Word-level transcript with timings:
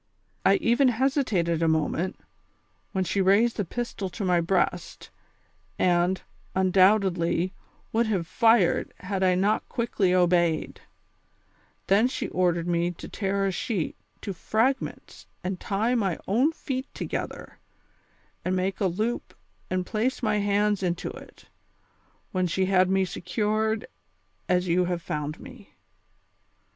I 0.43 0.55
even 0.55 0.87
hesitated 0.87 1.61
a 1.61 1.67
moment, 1.67 2.19
wlien 2.95 3.05
she 3.05 3.21
raised 3.21 3.57
the 3.57 3.63
pistol 3.63 4.09
to 4.09 4.25
my 4.25 4.41
breast, 4.41 5.11
and, 5.77 6.19
luidoubtedly, 6.55 7.51
would 7.93 8.07
have 8.07 8.25
fired 8.25 8.95
had 9.01 9.21
I 9.21 9.35
not 9.35 9.69
quickly 9.69 10.11
obeyed; 10.11 10.81
then 11.85 12.07
she 12.07 12.29
ordered 12.29 12.65
me 12.67 12.89
to 12.89 13.07
tear 13.07 13.45
a 13.45 13.51
sheet 13.51 13.95
to 14.21 14.33
fragments 14.33 15.27
and 15.43 15.59
tie 15.59 15.93
my 15.93 16.17
own 16.27 16.51
feet 16.51 16.91
together, 16.95 17.59
and 18.43 18.55
make 18.55 18.79
a 18.79 18.87
loop 18.87 19.35
and 19.69 19.85
]ilace 19.85 20.23
my 20.23 20.39
hands 20.39 20.81
■into 20.81 21.15
it, 21.15 21.45
when 22.31 22.47
she 22.47 22.65
had 22.65 22.89
me 22.89 23.05
secured 23.05 23.85
as 24.49 24.67
you 24.67 24.85
have 24.85 25.03
found 25.03 25.39
me." 25.39 25.75